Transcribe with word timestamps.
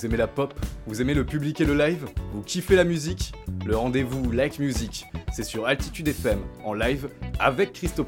Vous 0.00 0.06
aimez 0.06 0.16
la 0.16 0.28
pop? 0.28 0.54
Vous 0.86 1.02
aimez 1.02 1.12
le 1.12 1.26
public 1.26 1.60
et 1.60 1.66
le 1.66 1.76
live? 1.76 2.06
Vous 2.32 2.40
kiffez 2.40 2.74
la 2.74 2.84
musique? 2.84 3.34
Le 3.66 3.76
rendez-vous 3.76 4.30
Like 4.30 4.58
Music, 4.58 5.04
c'est 5.30 5.42
sur 5.44 5.66
Altitude 5.66 6.08
FM, 6.08 6.38
en 6.64 6.72
live, 6.72 7.10
avec 7.38 7.74
Christophe. 7.74 8.06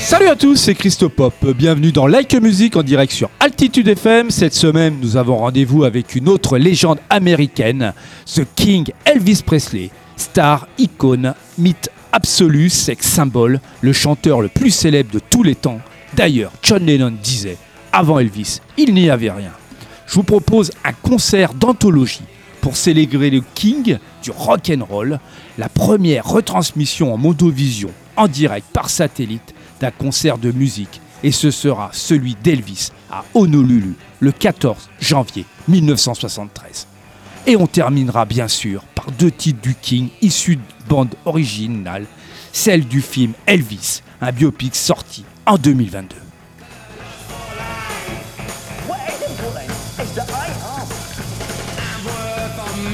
Salut 0.00 0.26
à 0.26 0.34
tous, 0.34 0.56
c'est 0.56 0.74
Christopop. 0.74 1.32
Bienvenue 1.56 1.92
dans 1.92 2.08
Like 2.08 2.34
Music 2.34 2.74
en 2.74 2.82
direct 2.82 3.12
sur 3.12 3.30
Altitude 3.38 3.86
FM. 3.86 4.32
Cette 4.32 4.54
semaine, 4.54 4.98
nous 5.00 5.16
avons 5.16 5.36
rendez-vous 5.36 5.84
avec 5.84 6.16
une 6.16 6.28
autre 6.28 6.58
légende 6.58 6.98
américaine, 7.08 7.92
The 8.34 8.42
King 8.56 8.90
Elvis 9.04 9.44
Presley. 9.46 9.90
Star, 10.16 10.66
icône, 10.76 11.34
mythe 11.56 11.88
absolu, 12.10 12.68
sex 12.68 13.06
symbole, 13.06 13.60
le 13.80 13.92
chanteur 13.92 14.40
le 14.40 14.48
plus 14.48 14.72
célèbre 14.72 15.12
de 15.12 15.20
tous 15.20 15.44
les 15.44 15.54
temps. 15.54 15.80
D'ailleurs, 16.14 16.52
John 16.62 16.84
Lennon 16.84 17.14
disait, 17.22 17.56
avant 17.92 18.18
Elvis, 18.18 18.60
il 18.76 18.92
n'y 18.94 19.08
avait 19.08 19.30
rien. 19.30 19.52
Je 20.06 20.14
vous 20.14 20.22
propose 20.22 20.70
un 20.84 20.92
concert 20.92 21.54
d'anthologie 21.54 22.24
pour 22.60 22.76
célébrer 22.76 23.30
le 23.30 23.42
King 23.54 23.98
du 24.22 24.30
rock 24.30 24.70
and 24.70 24.84
roll, 24.84 25.18
la 25.58 25.68
première 25.68 26.26
retransmission 26.26 27.12
en 27.12 27.16
modovision 27.16 27.90
en 28.16 28.28
direct 28.28 28.66
par 28.72 28.90
satellite 28.90 29.54
d'un 29.80 29.90
concert 29.90 30.38
de 30.38 30.52
musique 30.52 31.00
et 31.22 31.32
ce 31.32 31.50
sera 31.50 31.90
celui 31.92 32.36
d'Elvis 32.42 32.90
à 33.10 33.24
Honolulu 33.34 33.94
le 34.20 34.32
14 34.32 34.90
janvier 35.00 35.44
1973. 35.68 36.86
Et 37.46 37.56
on 37.56 37.66
terminera 37.66 38.24
bien 38.24 38.48
sûr 38.48 38.84
par 38.94 39.10
deux 39.12 39.30
titres 39.30 39.60
du 39.60 39.74
King 39.74 40.08
issus 40.20 40.56
de 40.56 40.62
bande 40.88 41.14
originale, 41.24 42.06
celle 42.52 42.86
du 42.86 43.00
film 43.00 43.32
Elvis, 43.46 44.02
un 44.20 44.30
biopic 44.30 44.76
sorti 44.76 45.24
en 45.46 45.56
2022. 45.56 46.16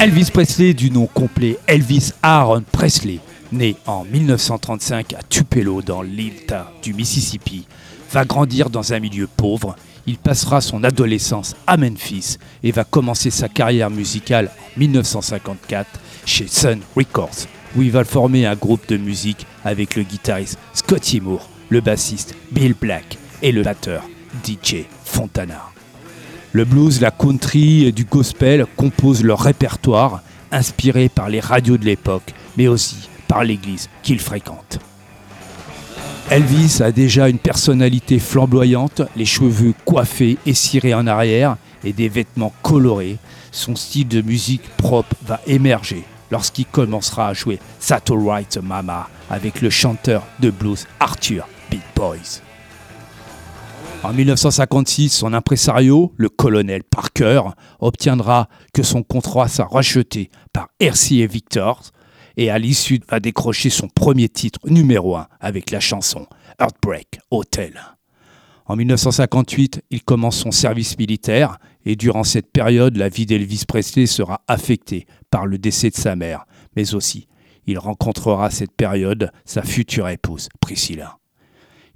Elvis 0.00 0.30
Presley, 0.32 0.74
du 0.74 0.90
nom 0.90 1.06
complet 1.06 1.58
Elvis 1.66 2.12
Aaron 2.22 2.62
Presley, 2.70 3.18
né 3.50 3.76
en 3.86 4.04
1935 4.04 5.14
à 5.14 5.22
Tupelo 5.28 5.82
dans 5.82 6.02
l'État 6.02 6.70
du 6.82 6.94
Mississippi, 6.94 7.66
va 8.12 8.24
grandir 8.24 8.70
dans 8.70 8.92
un 8.92 9.00
milieu 9.00 9.26
pauvre. 9.26 9.74
Il 10.06 10.16
passera 10.16 10.60
son 10.60 10.84
adolescence 10.84 11.56
à 11.66 11.76
Memphis 11.76 12.38
et 12.62 12.70
va 12.70 12.84
commencer 12.84 13.30
sa 13.30 13.48
carrière 13.48 13.90
musicale 13.90 14.50
en 14.76 14.80
1954 14.80 15.86
chez 16.24 16.46
Sun 16.46 16.80
Records, 16.96 17.46
où 17.76 17.82
il 17.82 17.90
va 17.90 18.04
former 18.04 18.46
un 18.46 18.54
groupe 18.54 18.88
de 18.88 18.96
musique 18.96 19.46
avec 19.64 19.96
le 19.96 20.04
guitariste 20.04 20.58
Scotty 20.74 21.20
Moore, 21.20 21.48
le 21.68 21.80
bassiste 21.80 22.34
Bill 22.50 22.74
Black 22.74 23.18
et 23.42 23.52
le 23.52 23.62
batteur 23.62 24.04
DJ 24.44 24.84
Fontana. 25.04 25.70
Le 26.52 26.64
blues, 26.64 27.00
la 27.00 27.10
country 27.10 27.84
et 27.84 27.92
du 27.92 28.04
gospel 28.04 28.66
composent 28.76 29.22
leur 29.22 29.40
répertoire, 29.40 30.22
inspiré 30.50 31.08
par 31.08 31.28
les 31.28 31.40
radios 31.40 31.76
de 31.76 31.84
l'époque, 31.84 32.32
mais 32.56 32.68
aussi 32.68 33.08
par 33.28 33.44
l'église 33.44 33.90
qu'il 34.02 34.18
fréquente. 34.18 34.78
Elvis 36.30 36.80
a 36.82 36.90
déjà 36.90 37.28
une 37.28 37.38
personnalité 37.38 38.18
flamboyante, 38.18 39.02
les 39.16 39.24
cheveux 39.24 39.74
coiffés 39.84 40.38
et 40.46 40.54
cirés 40.54 40.94
en 40.94 41.06
arrière 41.06 41.56
et 41.84 41.92
des 41.92 42.08
vêtements 42.08 42.52
colorés. 42.62 43.18
Son 43.50 43.76
style 43.76 44.08
de 44.08 44.20
musique 44.20 44.68
propre 44.76 45.16
va 45.24 45.40
émerger 45.46 46.04
lorsqu'il 46.30 46.66
commencera 46.66 47.28
à 47.28 47.34
jouer 47.34 47.58
Satellite 47.78 48.58
Mama 48.62 49.08
avec 49.30 49.62
le 49.62 49.70
chanteur 49.70 50.22
de 50.40 50.50
blues 50.50 50.86
Arthur 51.00 51.46
Boys. 51.94 52.42
En 54.02 54.12
1956, 54.12 55.10
son 55.10 55.32
impresario, 55.32 56.12
le 56.16 56.28
colonel 56.28 56.84
Parker, 56.84 57.42
obtiendra 57.80 58.48
que 58.72 58.82
son 58.82 59.02
contrat 59.02 59.48
soit 59.48 59.66
racheté 59.66 60.30
par 60.52 60.68
RCA 60.80 61.26
Victor 61.26 61.82
et 62.36 62.50
à 62.50 62.58
l'issue 62.58 63.00
va 63.08 63.18
décrocher 63.18 63.70
son 63.70 63.88
premier 63.88 64.28
titre 64.28 64.60
numéro 64.66 65.16
1 65.16 65.26
avec 65.40 65.70
la 65.70 65.80
chanson 65.80 66.26
Heartbreak 66.60 67.18
Hotel. 67.30 67.80
En 68.66 68.76
1958, 68.76 69.82
il 69.90 70.04
commence 70.04 70.36
son 70.36 70.52
service 70.52 70.98
militaire 70.98 71.58
et 71.84 71.96
durant 71.96 72.24
cette 72.24 72.52
période, 72.52 72.96
la 72.96 73.08
vie 73.08 73.26
d'Elvis 73.26 73.64
Presley 73.66 74.06
sera 74.06 74.42
affectée 74.46 75.06
par 75.30 75.46
le 75.46 75.58
décès 75.58 75.90
de 75.90 75.96
sa 75.96 76.14
mère, 76.14 76.44
mais 76.76 76.94
aussi 76.94 77.26
il 77.66 77.78
rencontrera 77.78 78.50
cette 78.50 78.72
période 78.72 79.30
sa 79.44 79.62
future 79.62 80.08
épouse, 80.08 80.48
Priscilla. 80.60 81.17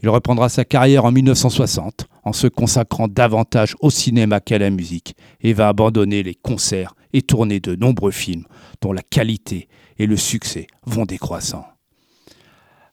Il 0.02 0.08
reprendra 0.08 0.48
sa 0.48 0.64
carrière 0.64 1.04
en 1.04 1.12
1960 1.12 2.06
en 2.24 2.32
se 2.32 2.48
consacrant 2.48 3.06
davantage 3.06 3.76
au 3.80 3.90
cinéma 3.90 4.40
qu'à 4.40 4.58
la 4.58 4.70
musique 4.70 5.14
et 5.40 5.52
va 5.52 5.68
abandonner 5.68 6.22
les 6.22 6.34
concerts 6.34 6.94
et 7.12 7.22
tourner 7.22 7.60
de 7.60 7.76
nombreux 7.76 8.10
films 8.10 8.44
dont 8.80 8.92
la 8.92 9.02
qualité 9.02 9.68
et 9.98 10.06
le 10.06 10.16
succès 10.16 10.66
vont 10.84 11.04
décroissant. 11.04 11.64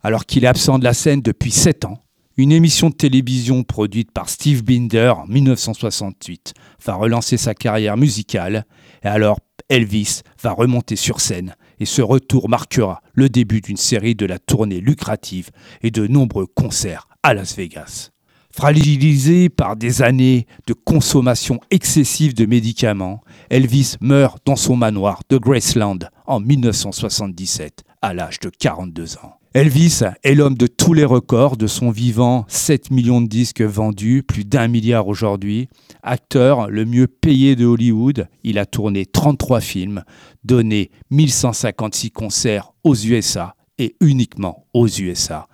Alors 0.02 0.26
qu'il 0.26 0.44
est 0.44 0.48
absent 0.48 0.78
de 0.80 0.84
la 0.84 0.94
scène 0.94 1.22
depuis 1.22 1.52
7 1.52 1.86
ans, 1.86 1.98
une 2.38 2.52
émission 2.52 2.90
de 2.90 2.96
télévision 2.96 3.64
produite 3.64 4.12
par 4.12 4.30
Steve 4.30 4.64
Binder 4.64 5.14
en 5.18 5.28
1968 5.28 6.54
va 6.86 6.94
relancer 6.94 7.38
sa 7.38 7.54
carrière 7.54 7.98
musicale 7.98 8.66
et 9.04 9.08
alors 9.08 9.40
Elvis 9.68 10.22
va 10.42 10.52
remonter 10.52 10.96
sur 10.96 11.20
scène 11.20 11.56
et 11.80 11.86
ce 11.86 12.02
retour 12.02 12.50
marquera 12.50 13.02
le 13.14 13.30
début 13.30 13.62
d'une 13.62 13.78
série 13.78 14.16
de 14.16 14.26
la 14.26 14.40
tournée 14.40 14.82
lucrative 14.82 15.50
et 15.82 15.92
de 15.92 16.08
nombreux 16.08 16.46
concerts 16.46 17.08
à 17.24 17.34
Las 17.34 17.56
Vegas. 17.56 18.12
Fragilisé 18.52 19.48
par 19.48 19.76
des 19.76 20.02
années 20.02 20.48
de 20.68 20.74
consommation 20.74 21.60
excessive 21.70 22.34
de 22.34 22.46
médicaments, 22.46 23.22
Elvis 23.50 23.96
meurt 24.02 24.40
dans 24.46 24.56
son 24.56 24.76
manoir 24.76 25.22
de 25.30 25.38
Graceland 25.38 26.00
en 26.26 26.40
1977 26.40 27.84
à 28.02 28.14
l'âge 28.14 28.40
de 28.40 28.50
42 28.50 29.18
ans. 29.18 29.39
Elvis 29.56 30.02
est 30.24 30.36
l'homme 30.36 30.54
de 30.54 30.68
tous 30.68 30.94
les 30.94 31.06
records 31.06 31.58
de 31.58 31.66
son 31.66 31.90
vivant, 31.90 32.46
7 32.50 32.92
millions 32.92 33.20
de 33.20 33.28
disques 33.28 33.64
vendus, 33.64 34.22
plus 34.22 34.46
d'un 34.46 34.68
milliard 34.68 35.08
aujourd'hui. 35.08 35.70
Acteur 36.04 36.70
le 36.70 36.86
mieux 36.86 37.08
payé 37.08 37.56
de 37.56 37.66
Hollywood, 37.66 38.28
il 38.44 38.60
a 38.60 38.68
tourné 38.68 39.08
33 39.08 39.60
films, 39.60 40.04
donné 40.44 40.92
1156 41.10 42.12
concerts 42.12 42.74
aux 42.84 42.96
USA 42.96 43.56
et 43.80 43.96
uniquement 44.02 44.68
aux 44.76 44.88
USA. 44.88 45.48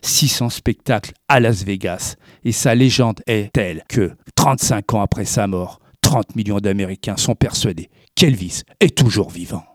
600 0.00 0.48
spectacles 0.48 1.12
à 1.28 1.38
Las 1.38 1.62
Vegas 1.62 2.16
et 2.44 2.52
sa 2.52 2.74
légende 2.74 3.20
est 3.26 3.52
telle 3.52 3.82
que 3.86 4.12
35 4.34 4.94
ans 4.94 5.02
après 5.02 5.26
sa 5.26 5.46
mort, 5.46 5.78
30 6.00 6.36
millions 6.36 6.58
d'Américains 6.58 7.18
sont 7.18 7.34
persuadés 7.34 7.90
qu'Elvis 8.14 8.62
est 8.80 8.96
toujours 8.96 9.28
vivant. 9.28 9.71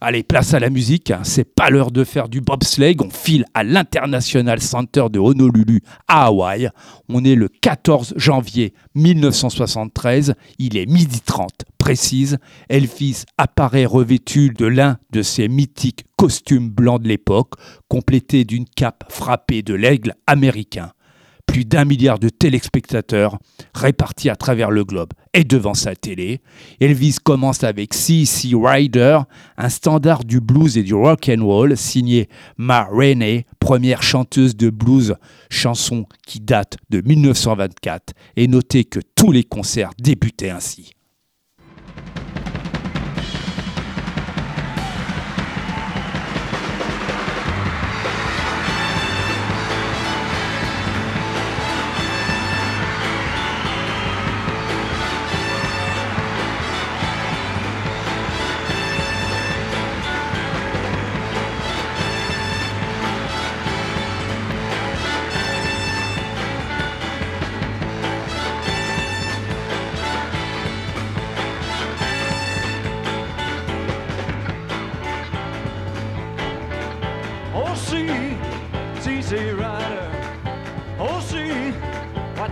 Allez, 0.00 0.22
place 0.22 0.54
à 0.54 0.60
la 0.60 0.70
musique. 0.70 1.12
C'est 1.24 1.44
pas 1.44 1.70
l'heure 1.70 1.90
de 1.90 2.04
faire 2.04 2.28
du 2.28 2.40
bobsleigh. 2.40 2.96
On 3.02 3.10
file 3.10 3.44
à 3.52 3.64
l'International 3.64 4.60
Center 4.60 5.06
de 5.10 5.18
Honolulu 5.18 5.82
à 6.06 6.26
Hawaï. 6.26 6.70
On 7.08 7.24
est 7.24 7.34
le 7.34 7.48
14 7.48 8.14
janvier 8.16 8.74
1973. 8.94 10.34
Il 10.58 10.76
est 10.76 10.86
midi 10.86 11.20
30 11.20 11.50
précise. 11.78 12.38
Elvis 12.68 13.24
apparaît 13.38 13.86
revêtu 13.86 14.50
de 14.50 14.66
l'un 14.66 14.98
de 15.10 15.22
ses 15.22 15.48
mythiques 15.48 16.04
costumes 16.16 16.70
blancs 16.70 17.02
de 17.02 17.08
l'époque, 17.08 17.54
complété 17.88 18.44
d'une 18.44 18.66
cape 18.66 19.04
frappée 19.08 19.62
de 19.62 19.74
l'aigle 19.74 20.14
américain 20.26 20.92
plus 21.48 21.64
d'un 21.64 21.84
milliard 21.84 22.20
de 22.20 22.28
téléspectateurs 22.28 23.38
répartis 23.74 24.30
à 24.30 24.36
travers 24.36 24.70
le 24.70 24.84
globe 24.84 25.12
et 25.34 25.42
devant 25.42 25.74
sa 25.74 25.96
télé. 25.96 26.40
Elvis 26.80 27.16
commence 27.22 27.64
avec 27.64 27.94
C.C. 27.94 28.50
Ryder, 28.54 29.20
un 29.56 29.68
standard 29.68 30.24
du 30.24 30.40
blues 30.40 30.78
et 30.78 30.82
du 30.84 30.94
rock 30.94 31.28
and 31.28 31.44
roll 31.44 31.76
signé 31.76 32.28
Ma 32.58 32.84
Rainey, 32.84 33.46
première 33.58 34.02
chanteuse 34.02 34.56
de 34.56 34.70
blues, 34.70 35.16
chanson 35.50 36.06
qui 36.26 36.38
date 36.38 36.76
de 36.90 37.00
1924 37.00 38.12
et 38.36 38.46
notez 38.46 38.84
que 38.84 39.00
tous 39.16 39.32
les 39.32 39.42
concerts 39.42 39.90
débutaient 39.98 40.50
ainsi. 40.50 40.97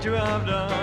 you 0.06 0.12
have 0.12 0.46
done. 0.46 0.75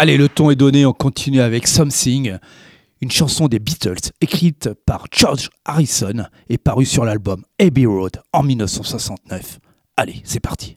Allez, 0.00 0.16
le 0.16 0.28
ton 0.28 0.48
est 0.52 0.54
donné, 0.54 0.86
on 0.86 0.92
continue 0.92 1.40
avec 1.40 1.66
Something, 1.66 2.38
une 3.00 3.10
chanson 3.10 3.48
des 3.48 3.58
Beatles 3.58 4.12
écrite 4.20 4.70
par 4.86 5.06
George 5.10 5.50
Harrison 5.64 6.24
et 6.48 6.56
parue 6.56 6.84
sur 6.84 7.04
l'album 7.04 7.42
Abbey 7.58 7.84
Road 7.84 8.12
en 8.32 8.44
1969. 8.44 9.58
Allez, 9.96 10.22
c'est 10.22 10.38
parti. 10.38 10.76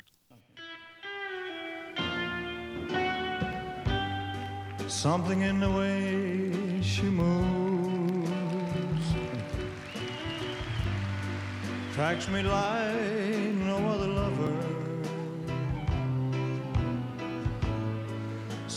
Something 4.88 5.44
in 5.44 5.60
the 5.60 5.70
way 5.70 6.82
she 6.82 7.04
moves 7.04 7.92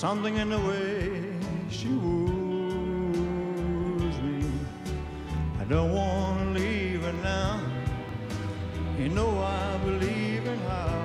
something 0.04 0.36
in 0.36 0.50
the 0.50 0.58
way 0.58 1.32
she 1.70 1.88
woos 1.88 2.16
me. 4.26 4.44
I 5.58 5.64
don't 5.64 5.92
want 5.94 6.40
to 6.40 6.60
leave 6.60 7.02
her 7.04 7.16
now. 7.22 7.58
You 8.98 9.08
know 9.08 9.30
I 9.38 9.78
believe 9.78 10.44
in 10.46 10.58
how. 10.68 11.00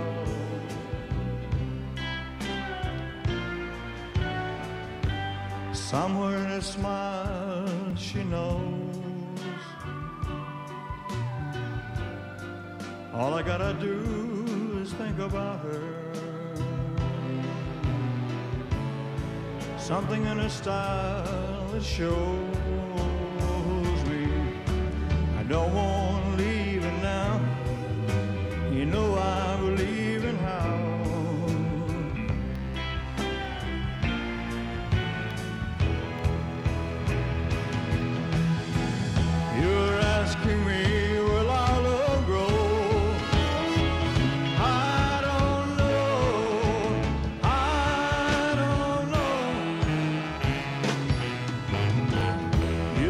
Somewhere 5.72 6.38
in 6.46 6.52
a 6.52 6.62
smile 6.62 7.96
she 7.96 8.22
knows. 8.26 9.06
All 13.14 13.34
I 13.34 13.44
gotta 13.44 13.74
do 13.80 13.96
is 14.82 14.92
think 14.92 15.20
about 15.20 15.60
her. 15.62 16.09
something 19.90 20.24
in 20.28 20.38
her 20.38 20.50
style 20.50 21.68
that 21.72 21.84
shows 21.84 22.06
me. 24.08 24.28
I 25.36 25.42
don't 25.50 25.74
want 25.74 25.89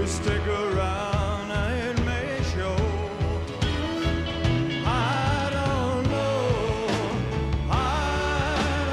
stick 0.10 0.46
around 0.48 1.50
may 2.04 2.42
show. 2.54 2.76
I 4.84 5.50
don't 5.58 6.04
know, 6.16 6.42
I 7.70 7.74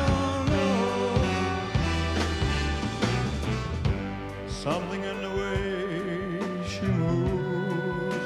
don't 0.01 0.47
know. 0.55 0.77
Something 4.49 5.03
in 5.05 5.19
the 5.27 5.33
way 5.41 5.61
she 6.73 6.87
moves 7.03 8.25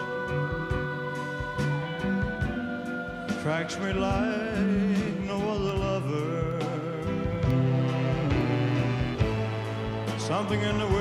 attracts 3.31 3.77
me 3.79 3.93
like 3.93 5.15
no 5.31 5.39
other 5.55 5.77
lover. 5.87 6.59
Something 10.19 10.61
in 10.63 10.79
the 10.79 10.87
way. 10.87 11.00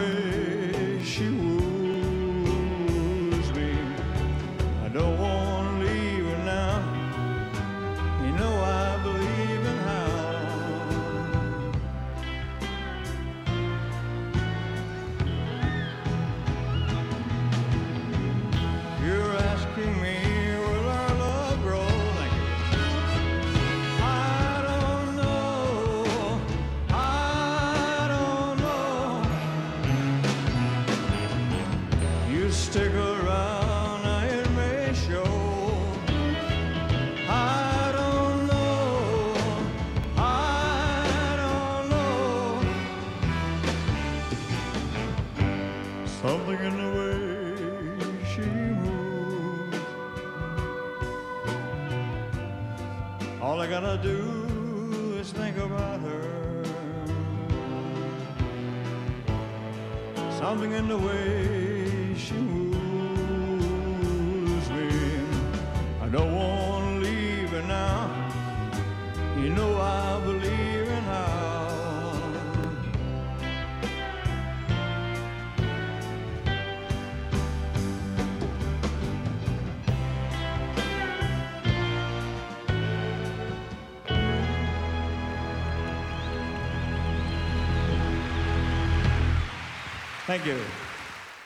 Thank 90.29 90.45
you. 90.45 90.53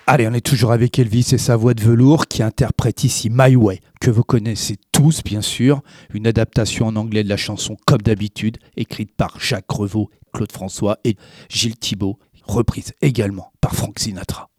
Allez, 0.08 0.28
on 0.28 0.34
est 0.34 0.46
toujours 0.46 0.74
avec 0.74 1.00
Elvis 1.00 1.30
et 1.32 1.38
sa 1.38 1.56
voix 1.56 1.74
de 1.74 1.82
velours 1.82 2.28
qui 2.28 2.44
interprète 2.44 3.06
ici 3.06 3.30
My 3.32 3.56
Way, 3.56 3.80
que 4.02 4.12
vous 4.12 4.26
connaissez 4.26 4.76
tous 4.92 5.24
bien 5.24 5.42
sûr, 5.42 5.82
une 6.14 6.28
adaptation 6.28 6.88
en 6.88 6.98
anglais 6.98 7.24
de 7.24 7.30
la 7.30 7.38
chanson 7.38 7.78
comme 7.88 8.02
d'habitude, 8.02 8.58
écrite 8.76 9.16
par 9.16 9.40
Jacques 9.40 9.72
Revaux, 9.72 10.10
Claude 10.34 10.52
François 10.52 10.98
et 11.06 11.16
Gilles 11.48 11.78
Thibault, 11.78 12.20
reprise 12.44 12.92
également 13.02 13.54
par 13.62 13.74
Frank 13.74 13.98
Sinatra. 14.00 14.50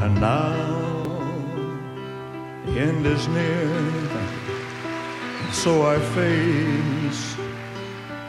And 0.00 0.20
now 0.20 0.52
the 2.66 2.78
end 2.78 3.04
is 3.04 3.26
near, 3.26 3.68
so 5.50 5.82
I 5.82 5.98
face 6.14 7.36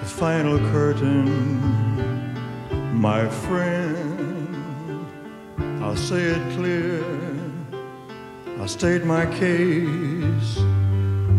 the 0.04 0.10
final 0.10 0.58
curtain. 0.72 1.26
My 2.94 3.28
friend, 3.46 5.08
I'll 5.82 5.96
say 5.96 6.24
it 6.36 6.56
clear, 6.58 7.04
I'll 8.60 8.68
state 8.68 9.06
my 9.06 9.26
case, 9.26 10.58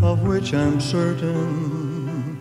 of 0.02 0.22
which 0.22 0.54
I'm 0.54 0.80
certain. 0.80 2.40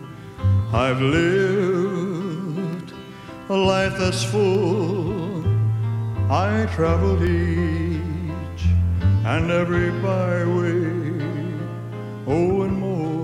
I've 0.72 1.00
lived 1.00 2.92
a 3.50 3.56
life 3.72 3.94
that's 3.98 4.24
full. 4.24 5.44
I 6.30 6.66
traveled 6.74 7.22
each 7.22 8.62
and 9.32 9.50
every 9.50 9.90
byway, 10.00 10.86
oh, 12.26 12.62
and 12.62 12.76
more, 12.84 13.23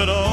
it 0.00 0.08
all. 0.08 0.29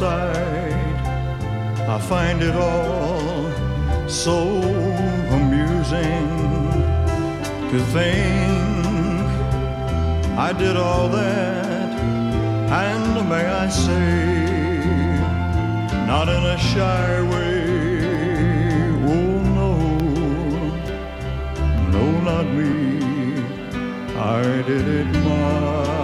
Subside, 0.00 0.72
I 1.94 1.98
find 1.98 2.42
it 2.42 2.56
all 2.56 4.08
so 4.08 4.38
amusing 5.38 6.28
to 7.70 7.78
think 7.94 9.26
I 10.48 10.54
did 10.56 10.76
all 10.76 11.08
that, 11.10 11.88
and 12.86 13.28
may 13.28 13.46
I 13.64 13.68
say, 13.68 15.18
not 16.06 16.28
in 16.36 16.44
a 16.56 16.58
shy 16.70 17.20
way. 17.32 17.60
Oh 19.14 19.32
no, 19.58 19.72
no, 21.94 22.04
not 22.30 22.46
me. 22.58 22.72
I 24.16 24.62
did 24.62 24.86
it 25.00 25.10
my 25.24 25.99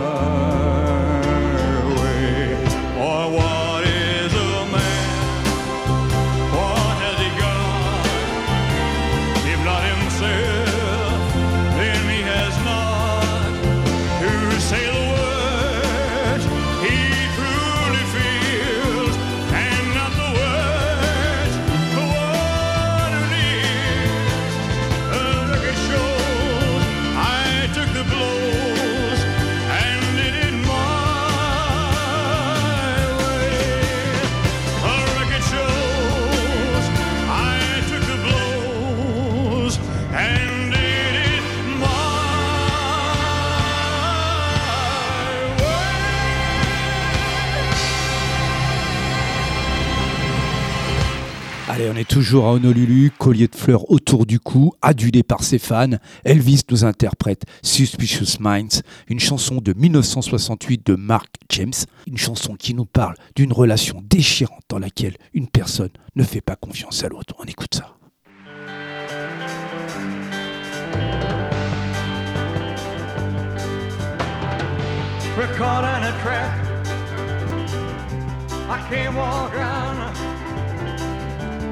toujours 52.26 52.48
à 52.48 52.54
Honolulu, 52.54 53.12
collier 53.16 53.46
de 53.46 53.54
fleurs 53.54 53.88
autour 53.88 54.26
du 54.26 54.40
cou, 54.40 54.72
adulé 54.82 55.22
par 55.22 55.44
ses 55.44 55.60
fans. 55.60 55.98
Elvis 56.24 56.62
nous 56.68 56.84
interprète 56.84 57.44
Suspicious 57.62 58.40
Minds, 58.40 58.82
une 59.06 59.20
chanson 59.20 59.60
de 59.62 59.72
1968 59.72 60.84
de 60.84 60.96
Mark 60.96 61.28
James, 61.50 61.70
une 62.08 62.16
chanson 62.16 62.56
qui 62.56 62.74
nous 62.74 62.84
parle 62.84 63.14
d'une 63.36 63.52
relation 63.52 64.02
déchirante 64.02 64.64
dans 64.68 64.80
laquelle 64.80 65.16
une 65.34 65.46
personne 65.46 65.90
ne 66.16 66.24
fait 66.24 66.40
pas 66.40 66.56
confiance 66.56 67.04
à 67.04 67.08
l'autre. 67.08 67.36
On 67.38 67.44
écoute 67.44 67.76
ça. 67.76 67.94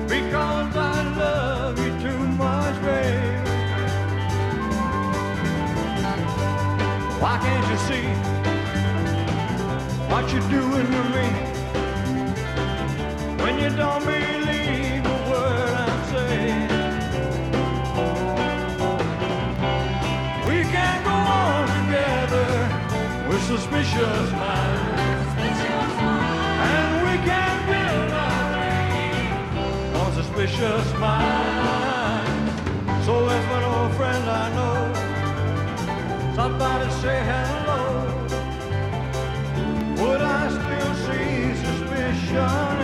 Because 0.08 0.76
I 0.76 1.02
love 1.16 1.78
you 1.78 1.92
too 2.00 2.18
much, 2.37 2.76
babe. 2.82 3.46
Why 7.23 7.38
can't 7.38 7.66
you 7.70 7.78
see 7.88 8.06
what 10.11 10.30
you're 10.32 10.50
doing 10.50 10.87
to 10.94 11.02
me 11.16 11.28
when 13.42 13.54
you 13.58 13.70
don't 13.76 14.04
believe 14.04 15.04
a 15.06 15.18
word 15.30 15.75
I'm 15.88 16.02
saying? 16.12 16.68
We 20.49 20.58
can't 20.75 21.04
go 21.04 21.16
on 21.40 21.66
together 21.78 22.49
with 23.28 23.42
suspicious 23.44 24.30
minds. 24.32 24.83
Suspicious 30.34 30.92
minds. 30.98 33.06
So 33.06 33.28
if 33.28 33.50
an 33.56 33.62
old 33.62 33.94
friend 33.94 34.28
I 34.28 34.48
know, 34.56 34.92
somebody 36.34 36.90
say 36.90 37.22
hello, 37.30 37.82
would 40.02 40.20
I 40.20 40.48
still 40.50 40.94
see 41.04 41.54
suspicion 41.64 42.83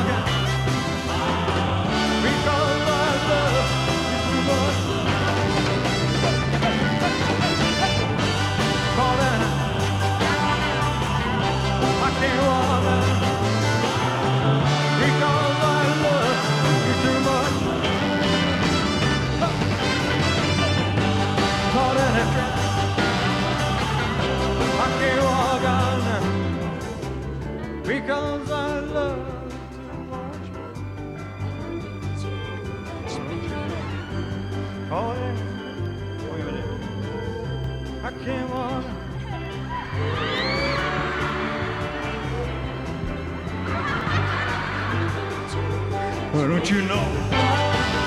Well, 46.41 46.49
don't 46.49 46.69
you 46.71 46.81
know? 46.81 47.05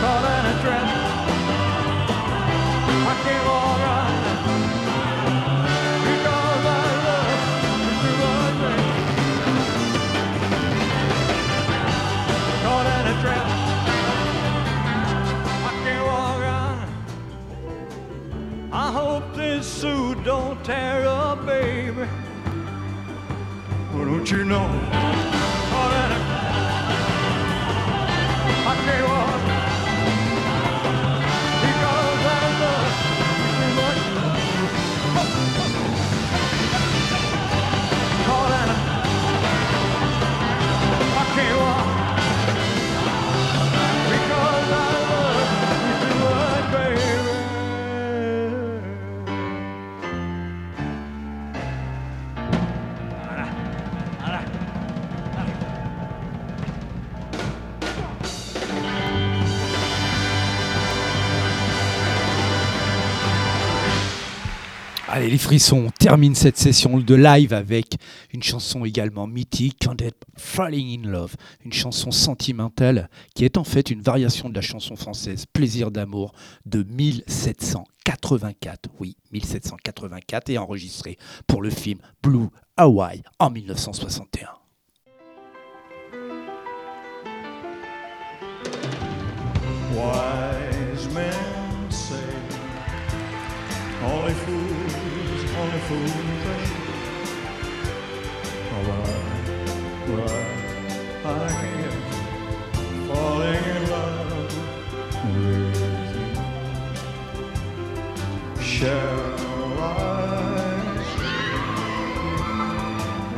Caught 0.00 0.24
in 0.26 0.44
a 0.50 0.54
trap. 0.60 0.86
I 2.90 3.14
can't 3.22 3.46
walk 3.46 3.78
right. 3.86 4.14
Because 6.02 6.64
I 6.66 6.82
love. 7.06 7.30
Caught 12.64 12.86
in 12.86 13.06
a 13.06 13.14
trap. 13.22 13.46
I. 15.52 15.72
I 18.72 18.74
hope 18.90 19.26
this 19.36 19.64
suit 19.64 20.18
don't 20.24 20.58
tear 20.64 21.06
up, 21.06 21.46
baby. 21.46 22.08
Well, 23.92 24.04
don't 24.06 24.28
you 24.28 24.44
know? 24.44 24.93
Les 65.34 65.38
frissons, 65.38 65.86
on 65.86 65.90
termine 65.90 66.36
cette 66.36 66.56
session 66.56 66.98
de 66.98 67.14
live 67.16 67.52
avec 67.52 67.96
une 68.32 68.44
chanson 68.44 68.84
également 68.84 69.26
mythique, 69.26 69.84
Help 70.00 70.24
Falling 70.36 71.00
in 71.00 71.08
Love, 71.10 71.34
une 71.64 71.72
chanson 71.72 72.12
sentimentale 72.12 73.10
qui 73.34 73.44
est 73.44 73.56
en 73.56 73.64
fait 73.64 73.90
une 73.90 74.00
variation 74.00 74.48
de 74.48 74.54
la 74.54 74.60
chanson 74.60 74.94
française 74.94 75.44
Plaisir 75.52 75.90
d'amour 75.90 76.34
de 76.66 76.84
1784. 76.84 78.90
Oui, 79.00 79.16
1784 79.32 80.50
et 80.50 80.58
enregistrée 80.58 81.18
pour 81.48 81.62
le 81.62 81.70
film 81.70 81.98
Blue 82.22 82.46
Hawaii 82.76 83.24
en 83.40 83.50
1961. 83.50 84.50
Wise 89.96 91.08
men 91.12 91.90
say 91.90 92.14
only 94.04 94.32
fools, 94.32 94.63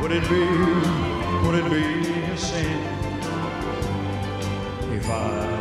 Would 0.07 0.15
it 0.15 0.29
be, 0.29 0.39
would 1.45 1.55
it 1.55 1.69
be 1.69 2.21
a 2.31 2.37
sin 2.37 2.81
if 4.93 5.09
I 5.09 5.56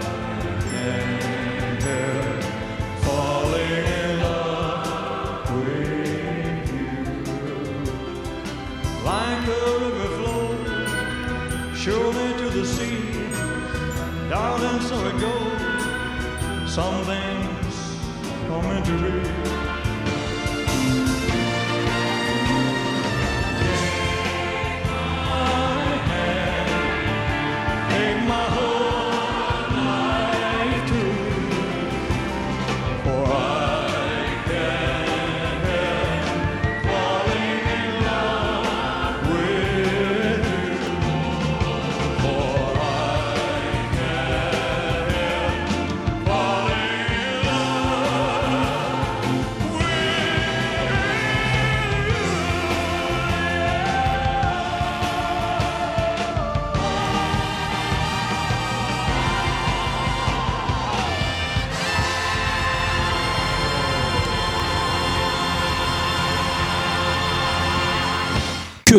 Some 16.76 17.06
things 17.06 17.96
are 18.50 18.62
meant 18.62 18.84
to 18.84 19.30
be. 19.30 19.35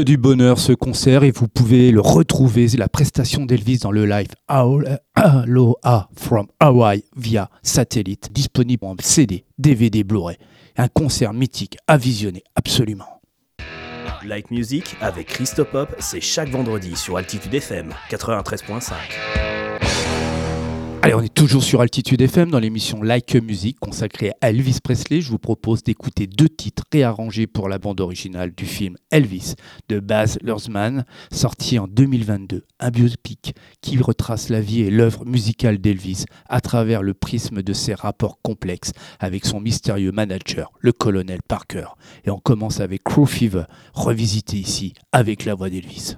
Du 0.04 0.18
bonheur 0.18 0.60
ce 0.60 0.74
concert 0.74 1.24
et 1.24 1.32
vous 1.32 1.48
pouvez 1.48 1.92
le 1.92 2.02
retrouver, 2.02 2.68
la 2.78 2.88
prestation 2.88 3.46
d'Elvis 3.46 3.80
dans 3.80 3.92
le 3.92 4.06
live 4.06 4.28
Aloha 4.48 6.10
from 6.16 6.46
Hawaii 6.60 7.04
via 7.16 7.50
satellite, 7.64 8.32
disponible 8.32 8.86
en 8.86 8.96
CD, 9.00 9.46
DVD, 9.58 10.04
Blu-ray. 10.04 10.38
Un 10.78 10.88
concert 10.88 11.34
mythique 11.34 11.78
à 11.88 11.98
visionner 11.98 12.44
absolument. 12.56 13.22
Like 14.24 14.52
Music 14.52 14.96
avec 15.02 15.28
Christopop, 15.28 15.96
c'est 15.98 16.22
chaque 16.22 16.50
vendredi 16.50 16.96
sur 16.96 17.18
Altitude 17.18 17.56
FM 17.56 17.92
93.5. 18.12 18.94
Allez, 21.04 21.14
on 21.14 21.22
est 21.22 21.34
toujours 21.34 21.64
sur 21.64 21.82
Altitude 21.82 22.22
FM 22.22 22.50
dans 22.50 22.60
l'émission 22.60 23.02
Like 23.02 23.36
Music 23.36 23.80
consacrée 23.80 24.32
à 24.42 24.50
Elvis 24.50 24.80
Presley. 24.84 25.22
Je 25.22 25.30
vous 25.30 25.38
propose 25.38 25.84
d'écouter 25.84 26.26
deux 26.28 26.50
titres 26.50 26.84
réarrangés 26.92 27.46
pour 27.46 27.70
la 27.70 27.78
bande 27.78 28.02
originale 28.02 28.52
du 28.54 28.66
film 28.66 28.98
Elvis 29.12 29.54
de 29.90 30.00
Baz 30.00 30.40
Luhrmann, 30.42 31.06
sorti 31.32 31.78
en 31.78 31.88
2022. 31.88 32.66
Un 32.80 32.90
biopic 32.90 33.56
qui 33.82 33.98
retrace 34.00 34.50
la 34.50 34.60
vie 34.60 34.82
et 34.82 34.90
l'œuvre 34.90 35.24
musicale 35.26 35.78
d'Elvis 35.78 36.26
à 36.50 36.62
travers 36.62 37.04
le 37.04 37.14
prisme 37.14 37.62
de 37.62 37.74
ses 37.74 37.94
rapports 37.94 38.42
complexes 38.42 38.92
avec 39.20 39.46
son 39.46 39.62
mystérieux 39.62 40.12
manager, 40.12 40.72
le 40.80 40.92
colonel 40.92 41.40
Parker. 41.48 41.88
Et 42.26 42.32
on 42.32 42.40
commence 42.40 42.80
avec 42.80 43.04
Crew 43.04 43.28
Fever, 43.28 43.64
revisité 43.94 44.58
ici 44.58 44.94
avec 45.12 45.46
la 45.46 45.54
voix 45.54 45.70
d'Elvis. 45.70 46.18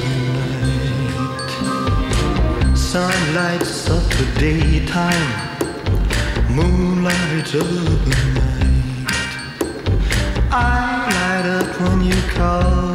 Sun 2.91 3.33
of 3.89 4.03
the 4.17 4.25
daytime, 4.37 5.31
moon 6.53 7.05
of 7.55 8.03
the 8.03 8.15
night. 8.33 9.07
I 10.51 11.07
light 11.15 11.45
up 11.45 11.79
when 11.79 12.03
you 12.03 12.21
call 12.35 12.90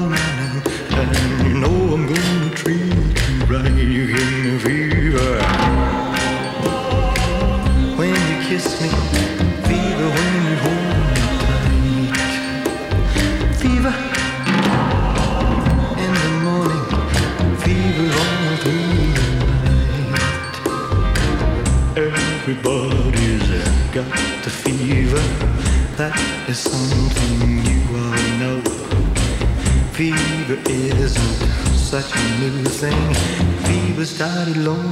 body 34.37 34.53
alone. 34.53 34.86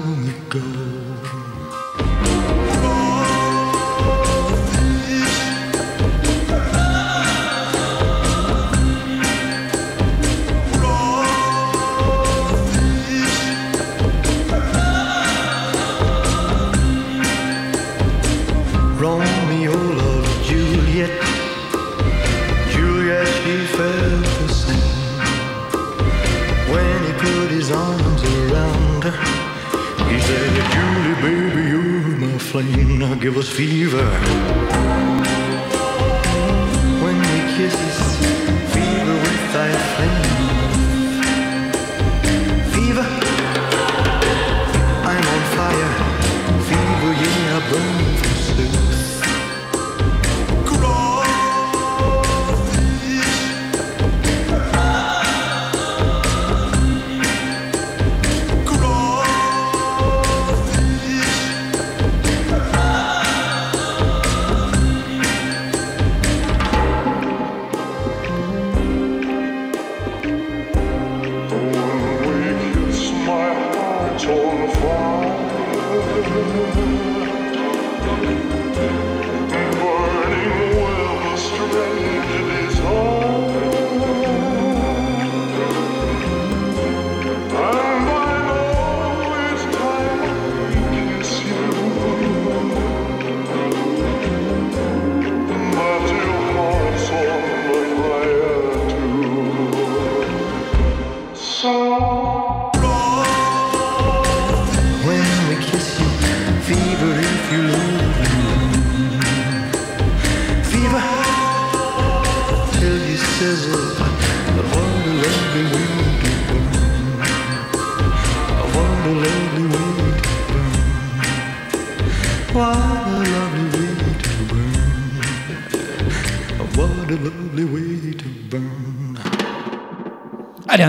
Give 33.24 33.38
us 33.38 33.48
fever. 33.48 34.04
When 37.02 37.16
we 37.18 37.56
kisses, 37.56 37.98
fever 38.74 39.14
with 39.14 39.52
thy 39.54 39.72
flame. 39.72 40.33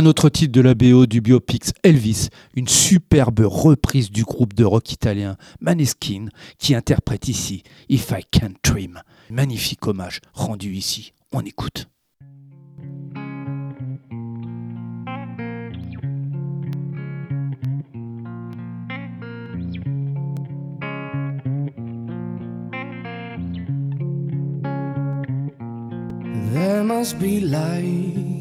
Autre 0.06 0.30
titre 0.30 0.52
de 0.52 0.62
la 0.62 0.74
BO 0.74 1.06
du 1.06 1.22
biopic 1.22 1.66
Elvis, 1.84 2.30
une 2.56 2.68
superbe 2.68 3.42
reprise 3.46 4.12
du 4.12 4.24
groupe 4.24 4.54
de 4.54 4.64
rock 4.64 4.92
italien 4.92 5.38
Maneskin 5.62 6.28
qui 6.58 6.76
interprète 6.76 7.28
ici 7.28 7.64
If 7.90 8.12
I 8.12 8.24
Can 8.32 8.52
Dream. 8.64 9.02
Magnifique 9.30 9.88
hommage 9.88 10.22
rendu 10.34 10.74
ici. 10.74 11.14
On 11.32 11.42
écoute. 11.42 11.88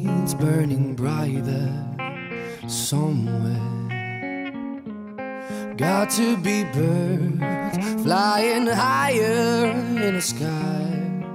Lights 0.05 0.33
burning 0.33 0.95
bright 0.95 1.43
there 1.43 2.67
somewhere. 2.67 3.61
Got 5.77 6.09
to 6.11 6.37
be 6.37 6.63
birds 6.63 8.03
flying 8.03 8.67
higher 8.67 9.71
in 9.71 10.15
the 10.15 10.21
sky, 10.21 11.25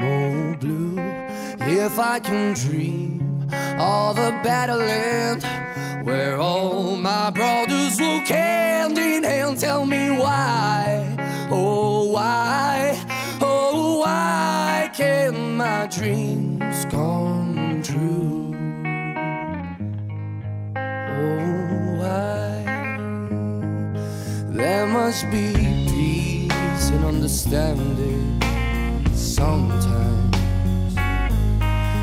more 0.00 0.56
blue. 0.56 0.98
If 1.60 1.98
I 1.98 2.20
can 2.20 2.54
dream 2.54 3.48
of 3.78 4.18
a 4.18 4.30
better 4.42 4.76
land 4.76 5.42
where 6.06 6.38
all 6.38 6.96
my 6.96 7.30
brothers 7.30 8.00
walk 8.00 8.28
hand 8.28 8.98
in 8.98 9.24
hand, 9.24 9.58
tell 9.58 9.86
me 9.86 10.10
why, 10.10 11.16
oh 11.50 12.04
why, 12.10 12.98
oh 13.40 14.00
why 14.00 14.90
can 14.94 15.56
my 15.56 15.86
dreams 15.86 16.47
be 25.26 25.52
peace 25.88 26.90
and 26.90 27.04
understanding 27.04 28.40
sometimes. 29.12 30.36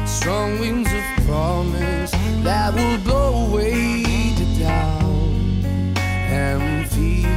Strong 0.05 0.59
winds 0.59 0.91
of 0.91 1.25
promise 1.25 2.11
that 2.43 2.73
will 2.73 2.97
blow 3.03 3.47
away 3.47 4.03
the 4.33 4.59
doubt 4.59 5.03
and 6.29 6.87
fear. 6.89 7.29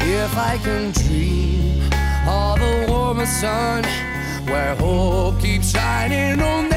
If 0.00 0.36
I 0.36 0.58
can 0.62 0.92
dream 0.92 1.82
of 2.26 2.60
a 2.60 2.86
warmer 2.90 3.26
sun 3.26 3.84
where 4.46 4.74
hope 4.76 5.40
keeps 5.40 5.72
shining 5.72 6.40
on 6.40 6.68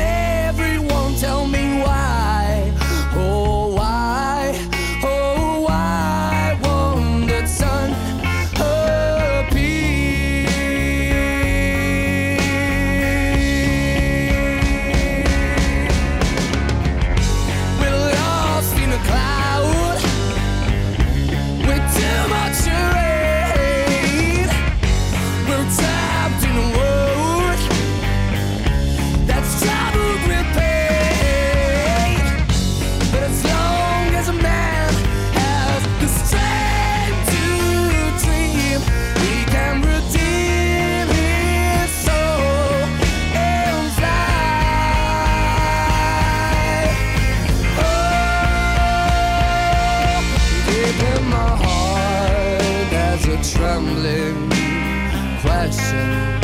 trembling 54.22 55.40
question. 55.42 56.42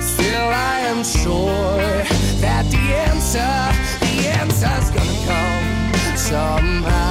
Still, 0.00 0.48
I 0.48 0.80
am 0.86 1.02
sure 1.02 1.78
that 2.40 2.64
the 2.70 2.84
answer, 3.08 3.54
the 4.00 4.28
answer's 4.28 4.90
gonna 4.90 5.18
come 5.26 6.16
somehow 6.16 7.05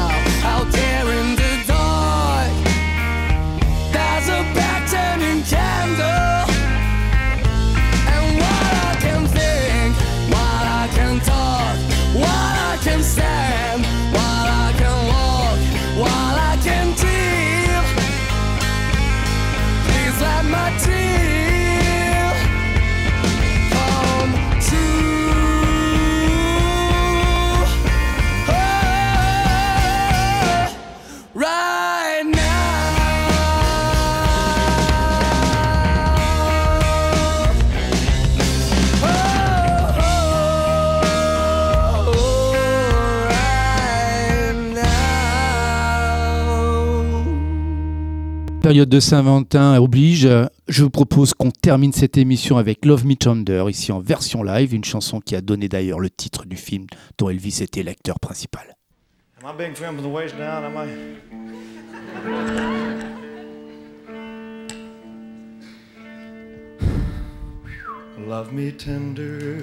Période 48.66 48.90
de 48.90 49.00
Saint-Valentin 49.00 49.80
oblige. 49.80 50.28
Je 50.68 50.84
vous 50.84 50.90
propose 50.90 51.36
qu'on 51.36 51.52
termine 51.52 51.94
cette 51.94 52.18
émission 52.18 52.58
avec 52.58 52.84
Love 52.84 53.06
Me 53.06 53.14
Tender, 53.14 53.64
ici 53.70 53.92
en 53.92 54.00
version 54.00 54.42
live, 54.42 54.74
une 54.74 54.84
chanson 54.84 55.20
qui 55.20 55.36
a 55.36 55.42
donné 55.42 55.70
d'ailleurs 55.70 56.00
le 56.00 56.10
titre 56.10 56.48
du 56.48 56.56
film 56.56 56.88
dont 57.20 57.30
Elvis 57.30 57.60
était 57.62 57.84
l'acteur 57.84 58.20
principal. 58.20 58.76
Love 68.28 68.52
me 68.52 68.72
tender. 68.72 69.58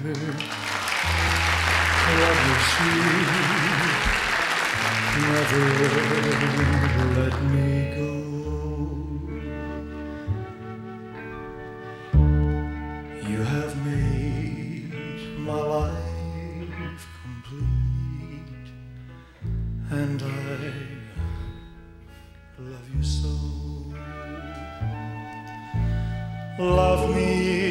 And 19.92 20.22
I 20.22 20.26
love 22.58 22.88
you 22.96 23.02
so. 23.02 23.28
Love 26.58 27.14
me 27.14 27.61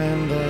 and 0.00 0.32
I 0.32 0.49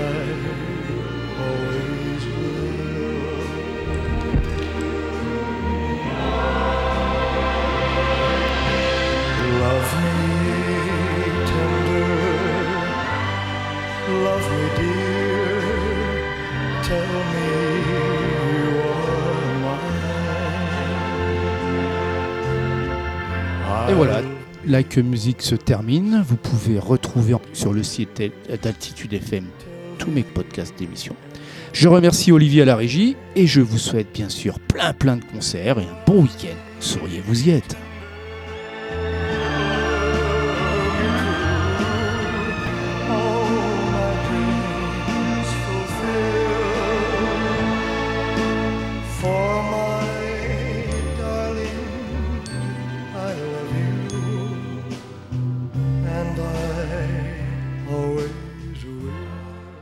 Like 24.70 24.98
Music 24.98 25.42
se 25.42 25.56
termine. 25.56 26.22
Vous 26.24 26.37
pouvez 26.37 26.78
retrouver 26.78 27.35
sur 27.52 27.72
le 27.72 27.83
site 27.83 28.22
d'Altitude 28.62 29.12
FM 29.12 29.44
tous 29.98 30.12
mes 30.12 30.22
podcasts 30.22 30.78
d'émissions. 30.78 31.16
Je 31.72 31.88
remercie 31.88 32.30
Olivier 32.30 32.62
à 32.62 32.66
la 32.66 32.76
régie 32.76 33.16
et 33.35 33.48
je 33.48 33.61
vous 33.61 33.78
souhaite 33.78 34.12
bien 34.14 34.28
sûr 34.28 34.61
plein 34.61 34.92
plein 34.92 35.16
de 35.16 35.24
concerts 35.24 35.80
et 35.80 35.85
un 35.85 36.04
bon 36.06 36.22
week-end. 36.22 36.56
Souriez, 36.78 37.20
vous 37.26 37.48
y 37.48 37.50
êtes. 37.50 37.79